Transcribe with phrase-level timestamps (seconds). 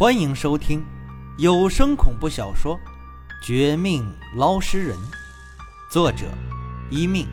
[0.00, 0.82] 欢迎收听
[1.36, 2.74] 有声恐怖小说
[3.46, 4.96] 《绝命捞尸人》，
[5.90, 6.24] 作者：
[6.88, 7.28] 一命，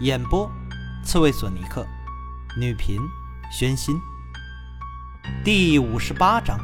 [0.00, 0.50] 演播：
[1.04, 1.86] 刺猬索尼克，
[2.58, 3.00] 女频：
[3.48, 3.96] 宣心。
[5.44, 6.58] 第五十八章：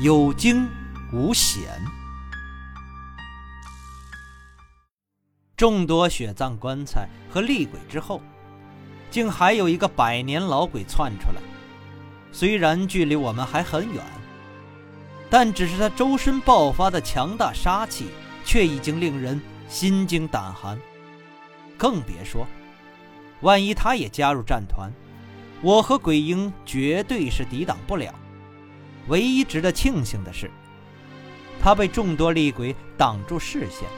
[0.00, 0.66] 有惊
[1.12, 1.68] 无险。
[5.58, 8.22] 众多血葬棺材和厉鬼之后，
[9.10, 11.42] 竟还有一个百年老鬼窜出来。
[12.32, 14.02] 虽然距离我们还很远。
[15.30, 18.08] 但只是他周身爆发的强大杀气，
[18.44, 20.78] 却已经令人心惊胆寒。
[21.76, 22.46] 更别说，
[23.42, 24.90] 万一他也加入战团，
[25.60, 28.14] 我和鬼婴绝对是抵挡不了。
[29.08, 30.50] 唯一值得庆幸的是，
[31.60, 33.88] 他被众多厉鬼挡住视线，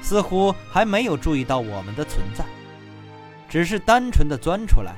[0.00, 2.44] 似乎还没有注意到我们的存在，
[3.48, 4.94] 只是单纯的钻出来，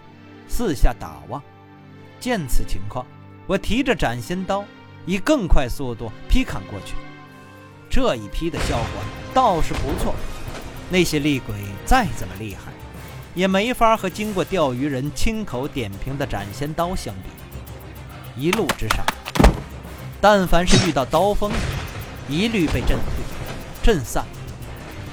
[0.47, 1.43] 四下打望。
[2.21, 3.05] 见此情况，
[3.47, 4.65] 我提着斩仙刀。
[5.07, 6.95] 以更快速度劈砍过去，
[7.91, 10.15] 这一劈的效果倒是不错。
[10.91, 11.55] 那些厉鬼
[11.87, 12.73] 再怎么厉害，
[13.34, 18.41] 也没法和经过钓鱼人亲口点评的斩仙刀相比。
[18.41, 19.05] 一路之上，
[20.20, 21.50] 但凡是遇到刀锋，
[22.28, 23.05] 一律被震退、
[23.83, 24.25] 震散。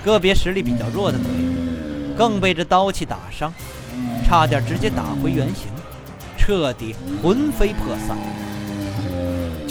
[0.03, 1.27] 个别实力比较弱的鬼，
[2.17, 3.53] 更被这刀气打伤，
[4.25, 5.67] 差点直接打回原形，
[6.37, 8.17] 彻底魂飞魄散。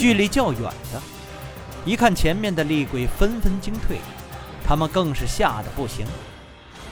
[0.00, 1.02] 距离较远的，
[1.84, 3.98] 一看前面的厉鬼纷纷惊退，
[4.66, 6.06] 他们更是吓得不行，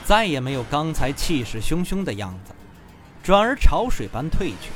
[0.05, 2.53] 再也没有刚才气势汹汹的样子，
[3.23, 4.69] 转而潮水般退去。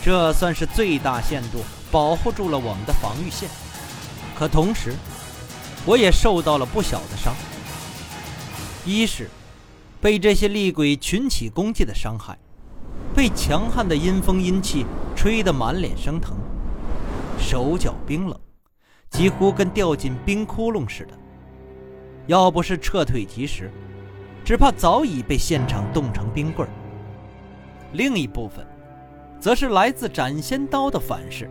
[0.00, 3.48] 这算是最大限度保护住了我们的防御线，
[4.38, 4.94] 可同时，
[5.84, 7.34] 我也受到了不小的伤。
[8.86, 9.28] 一是
[10.00, 12.38] 被这些厉鬼群起攻击的伤害，
[13.12, 16.36] 被强悍的阴风阴气吹得满脸生疼。
[17.50, 18.38] 手脚冰冷，
[19.08, 21.14] 几乎跟掉进冰窟窿似的。
[22.26, 23.70] 要不是撤退及时，
[24.44, 26.70] 只怕早已被现场冻成冰棍儿。
[27.94, 28.66] 另一部分，
[29.40, 31.50] 则是来自斩仙刀的反噬。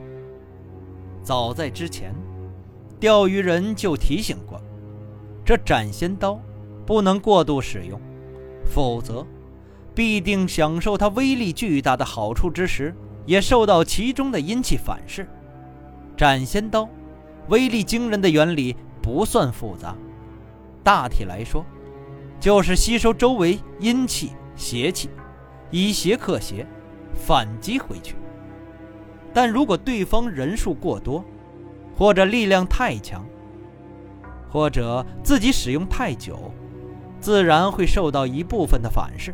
[1.23, 2.13] 早在之前，
[2.99, 4.61] 钓鱼人就提醒过，
[5.43, 6.39] 这斩仙刀
[6.85, 7.99] 不能过度使用，
[8.63, 9.25] 否则
[9.95, 12.95] 必定享受它威力巨大的好处之时，
[13.25, 15.27] 也受到其中的阴气反噬。
[16.17, 16.89] 斩仙刀，
[17.47, 19.95] 威力惊人的原理不算复杂，
[20.83, 21.63] 大体来说，
[22.39, 25.11] 就是吸收周围阴气、邪气，
[25.69, 26.65] 以邪克邪，
[27.13, 28.15] 反击回去。
[29.31, 31.23] 但如果对方人数过多，
[31.95, 33.23] 或者力量太强，
[34.49, 36.51] 或者自己使用太久，
[37.19, 39.31] 自然会受到一部分的反噬。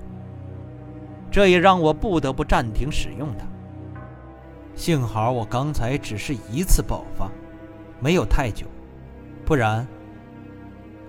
[1.31, 3.45] 这也让我不得不暂停使用它。
[4.75, 7.29] 幸好我刚才只是一次爆发，
[7.99, 8.65] 没有太久，
[9.45, 9.87] 不然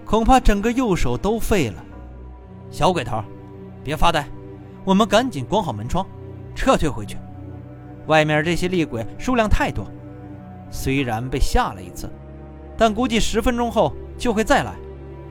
[0.04, 1.82] 恐怕整个右手都废了。
[2.70, 3.22] 小鬼头，
[3.82, 4.26] 别发呆，
[4.84, 6.06] 我们赶紧关好门窗，
[6.54, 7.16] 撤退回去。
[8.06, 9.86] 外面这些厉鬼数量太多，
[10.70, 12.10] 虽然被吓了一次，
[12.76, 14.74] 但估计十分钟后就会再来。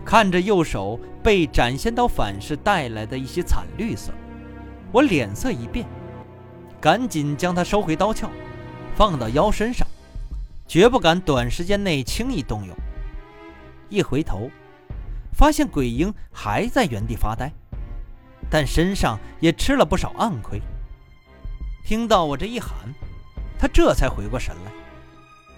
[0.03, 4.11] 看着右手被斩仙刀反噬带来的一些惨绿色，
[4.91, 5.85] 我脸色一变。
[6.83, 8.29] 赶紧将它收回刀鞘，
[8.93, 9.87] 放到腰身上，
[10.67, 12.75] 绝不敢短时间内轻易动用。
[13.87, 14.51] 一回头，
[15.33, 17.49] 发现鬼婴还在原地发呆，
[18.49, 20.61] 但身上也吃了不少暗亏。
[21.85, 22.73] 听到我这一喊，
[23.57, 24.71] 他这才回过神来：“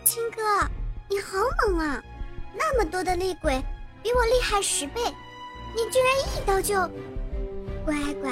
[0.06, 0.70] 青哥，
[1.10, 2.04] 你好猛啊！
[2.54, 3.60] 那么多的厉鬼，
[4.04, 5.02] 比我厉害十倍，
[5.74, 6.88] 你居然一刀就……
[7.84, 8.32] 乖乖。”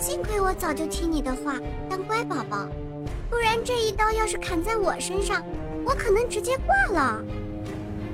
[0.00, 1.56] 幸亏我早就听你的话，
[1.88, 2.66] 当乖宝宝，
[3.28, 5.44] 不然这一刀要是砍在我身上，
[5.84, 7.22] 我可能直接挂了。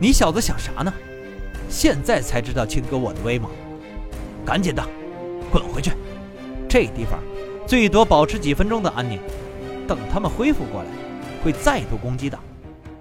[0.01, 0.93] 你小子想啥呢？
[1.69, 3.49] 现在才知道青哥我的威猛，
[4.45, 4.85] 赶紧的，
[5.51, 5.93] 滚回去！
[6.69, 7.21] 这地方
[7.69, 9.21] 最多保持几分钟的安宁，
[9.87, 10.89] 等他们恢复过来，
[11.45, 12.37] 会再度攻击的。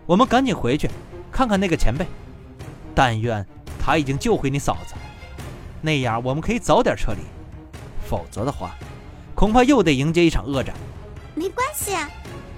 [0.06, 0.88] 我们赶紧回去，
[1.31, 2.06] 看看那个前辈，
[2.94, 3.44] 但愿
[3.80, 4.94] 他已经救回你嫂子，
[5.81, 7.18] 那样我们可以早点撤离。
[8.07, 8.75] 否则的话，
[9.35, 10.73] 恐怕又得迎接一场恶战。
[11.35, 12.09] 没关系啊，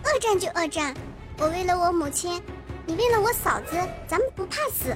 [0.04, 0.94] 恶战就恶战。
[1.40, 2.40] 我为了我母亲，
[2.86, 3.76] 你为了我嫂子，
[4.08, 4.96] 咱们不怕死。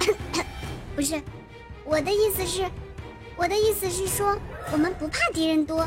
[0.96, 1.22] 不是，
[1.84, 2.66] 我的意思是，
[3.36, 4.36] 我的意思是说，
[4.72, 5.86] 我们不怕敌人多。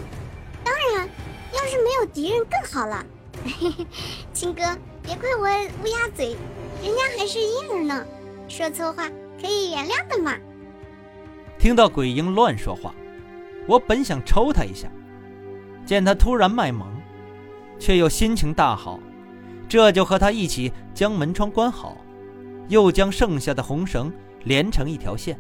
[0.63, 1.09] 当然，
[1.51, 3.03] 要是没有敌人更好了。
[4.33, 4.61] 亲哥，
[5.01, 5.47] 别怪我
[5.83, 6.35] 乌鸦嘴，
[6.83, 8.05] 人家还是婴儿呢，
[8.47, 9.09] 说错话
[9.41, 10.37] 可以原谅的嘛。
[11.57, 12.93] 听到鬼婴乱说话。
[13.67, 14.89] 我本想抽他一下，
[15.85, 16.87] 见他突然卖萌，
[17.79, 18.99] 却又心情大好，
[19.69, 21.97] 这就和他一起将门窗关好，
[22.67, 24.11] 又将剩下的红绳
[24.43, 25.39] 连成一条线，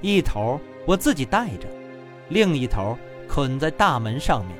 [0.00, 1.68] 一头我自己带着，
[2.28, 2.98] 另一头
[3.28, 4.56] 捆在大门上面。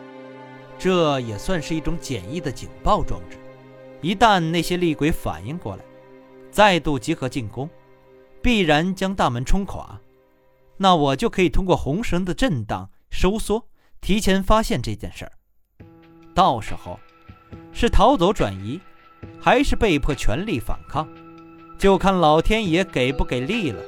[0.78, 3.38] 这也算是一种简易的警报装置。
[4.02, 5.82] 一旦那些厉鬼反应过来，
[6.50, 7.68] 再度集合进攻，
[8.42, 9.98] 必然将大门冲垮。
[10.78, 13.68] 那我就可以通过红绳的震荡收缩，
[14.00, 15.32] 提前发现这件事儿。
[16.34, 17.00] 到时候，
[17.72, 18.80] 是逃走转移，
[19.40, 21.08] 还是被迫全力反抗，
[21.78, 23.82] 就看老天爷给不给力了。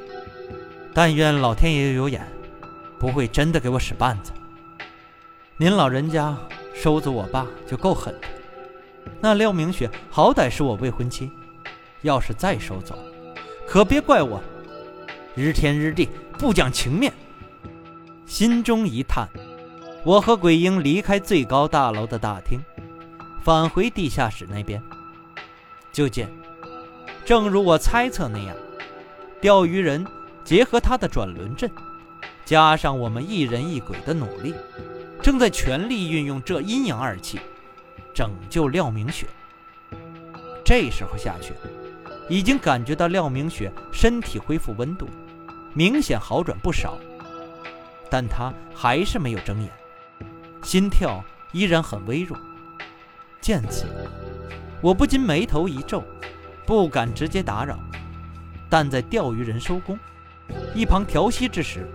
[0.95, 2.27] 但愿老天爷有眼，
[2.99, 4.33] 不会真的给我使绊子。
[5.59, 6.37] 您老人家
[6.75, 8.29] 收走我爸就够狠的，
[9.21, 11.31] 那廖明雪好歹是我未婚妻，
[12.03, 12.97] 要是再收走，
[13.67, 14.41] 可别怪我
[15.39, 16.09] 日天日地。
[16.37, 17.13] 不讲情面，
[18.25, 19.29] 心中一叹，
[20.05, 22.61] 我和鬼婴离开最高大楼的大厅，
[23.43, 24.81] 返回地下室那边。
[25.93, 26.29] 就见，
[27.25, 28.57] 正如我猜测那样，
[29.41, 30.07] 钓鱼人
[30.45, 31.69] 结合他的转轮阵，
[32.45, 34.55] 加上我们一人一鬼的努力，
[35.21, 37.41] 正在全力运用这阴阳二气，
[38.15, 39.27] 拯救廖明雪。
[40.65, 41.53] 这时候下去，
[42.29, 45.09] 已经感觉到廖明雪身体恢复温度。
[45.75, 46.99] 明显好转不少，
[48.11, 49.71] 但他还是没有睁眼，
[50.63, 51.23] 心跳
[51.53, 52.37] 依然很微弱。
[53.41, 53.87] 见此，
[54.81, 56.03] 我不禁眉头一皱，
[56.67, 57.79] 不敢直接打扰，
[58.69, 59.99] 但在钓鱼人收工，
[60.75, 61.87] 一旁调息之时，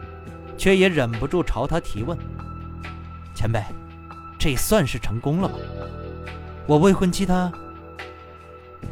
[0.57, 2.17] 却也忍不住朝他提问
[3.35, 3.61] ：“前辈，
[4.39, 5.55] 这算是成功了吗？
[6.65, 7.51] 我未婚妻她……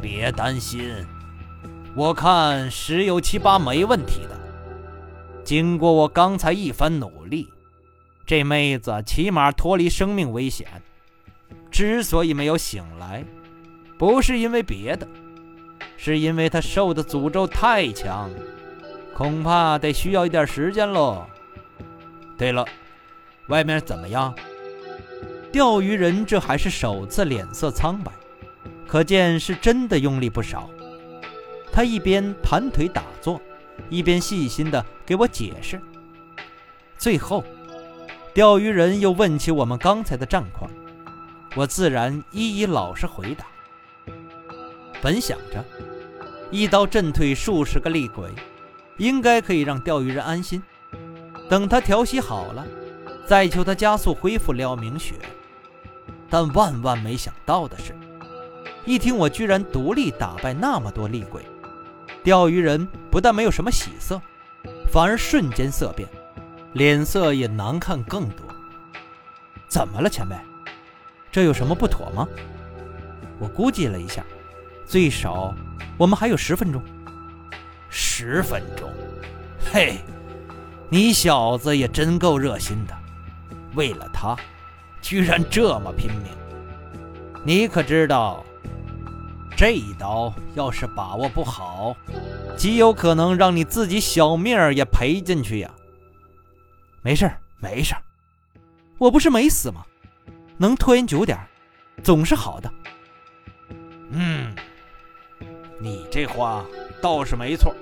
[0.00, 1.06] 别担心，
[1.94, 4.38] 我看十有七八没问题的。”
[5.44, 7.48] 经过我刚才一番努力，
[8.24, 10.66] 这妹子起码脱离生命危险。
[11.70, 13.24] 之所以没有醒来，
[13.98, 15.06] 不是因为别的，
[15.96, 18.30] 是因为她受的诅咒太强，
[19.14, 21.26] 恐怕得需要一点时间喽。
[22.38, 22.64] 对了，
[23.48, 24.34] 外面怎么样？
[25.50, 28.12] 钓鱼人这还是首次脸色苍白，
[28.86, 30.70] 可见是真的用力不少。
[31.72, 33.40] 他一边盘腿打坐。
[33.88, 35.80] 一边细心地给我解释，
[36.96, 37.44] 最后，
[38.32, 40.70] 钓鱼人又问起我们刚才的战况，
[41.54, 43.46] 我自然一一老实回答。
[45.02, 45.64] 本想着
[46.50, 48.30] 一刀震退数十个厉鬼，
[48.98, 50.62] 应该可以让钓鱼人安心，
[51.50, 52.66] 等他调息好了，
[53.26, 55.14] 再求他加速恢复廖明雪。
[56.30, 57.94] 但万万没想到的是，
[58.86, 61.42] 一听我居然独立打败那么多厉鬼。
[62.24, 64.20] 钓鱼人不但没有什么喜色，
[64.88, 66.08] 反而瞬间色变，
[66.72, 68.46] 脸色也难看更多。
[69.68, 70.36] 怎么了，前辈？
[71.32, 72.28] 这有什么不妥吗？
[73.40, 74.24] 我估计了一下，
[74.86, 75.52] 最少
[75.98, 76.80] 我们还有十分钟。
[77.88, 78.88] 十分钟？
[79.72, 79.98] 嘿，
[80.88, 82.94] 你小子也真够热心的，
[83.74, 84.36] 为了他，
[85.00, 86.32] 居然这么拼命。
[87.42, 88.44] 你可知道？
[89.56, 91.94] 这一刀要是把握不好，
[92.56, 95.70] 极有可能让你自己小命儿也赔进去呀。
[97.02, 98.02] 没事儿，没事儿，
[98.98, 99.84] 我不是没死吗？
[100.56, 101.38] 能拖延久点
[102.02, 102.72] 总是好的。
[104.10, 104.54] 嗯，
[105.80, 106.64] 你这话
[107.00, 107.74] 倒是没错。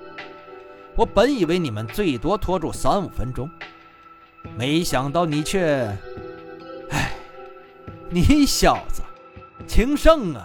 [0.96, 3.48] 我本以为你们最多拖住三五分钟，
[4.56, 5.96] 没想到你却……
[6.90, 7.12] 哎，
[8.10, 9.02] 你小子
[9.66, 10.44] 情圣啊！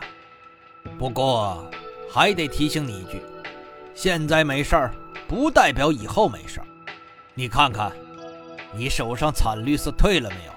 [0.98, 1.70] 不过，
[2.12, 3.22] 还得提醒你一句：
[3.94, 4.94] 现在没事儿，
[5.28, 6.68] 不代表以后没事儿。
[7.34, 7.92] 你看看，
[8.74, 10.52] 你手上惨绿色退了没有？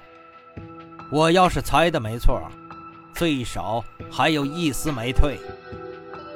[1.11, 2.41] 我要是猜的没错，
[3.15, 5.41] 最少还有一丝没退。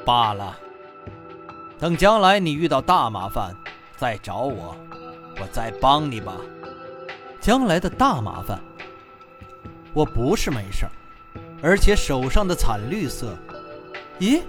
[0.04, 0.58] 罢了，
[1.78, 3.54] 等将来你遇到大麻烦，
[3.96, 4.76] 再找我，
[5.40, 6.34] 我再帮你吧。
[7.40, 8.60] 将来的大麻烦，
[9.92, 10.92] 我不是没事儿，
[11.62, 13.36] 而且手上的惨绿色。
[14.22, 14.40] 咦，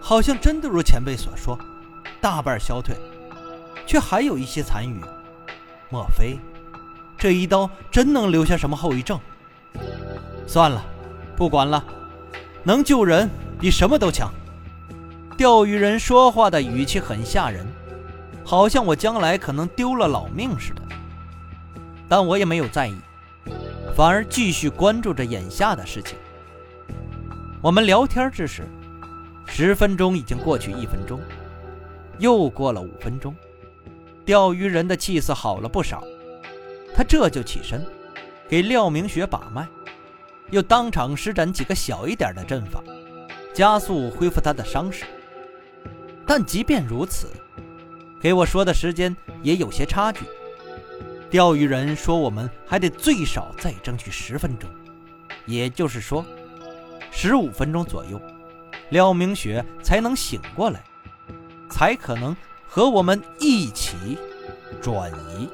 [0.00, 1.56] 好像真的如前辈所说，
[2.20, 2.96] 大半消退，
[3.86, 5.00] 却还有一些残余。
[5.90, 6.36] 莫非
[7.16, 9.20] 这一刀真能留下什么后遗症？
[10.44, 10.84] 算了，
[11.36, 11.84] 不管了，
[12.64, 13.30] 能救人
[13.60, 14.28] 比什么都强。
[15.36, 17.64] 钓鱼人说话的语气很吓人，
[18.44, 20.82] 好像我将来可能丢了老命似的。
[22.08, 22.96] 但我也没有在意，
[23.94, 26.18] 反而继续关注着眼下的事情。
[27.62, 28.66] 我们聊天之时。
[29.52, 31.20] 十分钟已经过去，一分钟
[32.18, 33.34] 又过了五分钟，
[34.24, 36.04] 钓鱼人的气色好了不少。
[36.94, 37.84] 他这就起身，
[38.48, 39.66] 给廖明雪把脉，
[40.50, 42.80] 又当场施展几个小一点的阵法，
[43.52, 45.04] 加速恢复他的伤势。
[46.24, 47.26] 但即便如此，
[48.20, 50.20] 给我说的时间也有些差距。
[51.28, 54.70] 钓鱼人说，我们还得最少再争取十分钟，
[55.44, 56.24] 也就是说，
[57.10, 58.20] 十五分钟左右，
[58.90, 60.82] 廖明雪才能醒过来，
[61.70, 64.18] 才可能和我们一起
[64.80, 65.48] 转移。